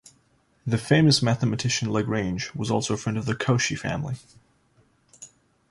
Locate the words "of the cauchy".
3.19-3.77